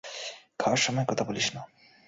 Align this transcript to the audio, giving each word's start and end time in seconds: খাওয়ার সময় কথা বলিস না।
খাওয়ার 0.59 0.77
সময় 0.77 1.05
কথা 1.07 1.23
বলিস 1.23 1.47
না। 1.55 1.61